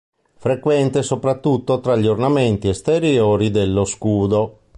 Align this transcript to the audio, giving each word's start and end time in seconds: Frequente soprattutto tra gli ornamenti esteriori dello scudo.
Frequente 0.37 1.03
soprattutto 1.03 1.79
tra 1.79 1.95
gli 1.95 2.07
ornamenti 2.07 2.67
esteriori 2.69 3.51
dello 3.51 3.85
scudo. 3.85 4.57